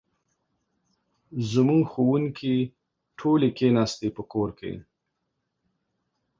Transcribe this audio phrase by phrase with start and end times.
[1.51, 2.55] زموږ ښوونکې
[3.19, 4.73] ټولې کښېناستي په کور کې